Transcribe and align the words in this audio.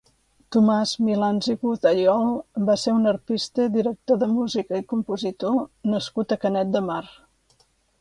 Tomàs 0.53 0.93
Milans 1.09 1.49
i 1.53 1.55
Godayol 1.65 2.31
va 2.71 2.77
ser 2.85 2.95
un 3.01 3.11
arpista, 3.13 3.69
director 3.77 4.21
de 4.25 4.33
música 4.41 4.83
i 4.83 4.89
compositor 4.97 5.63
nascut 5.95 6.39
a 6.39 6.43
Canet 6.45 6.77
de 6.79 6.87
Mar. 6.93 7.03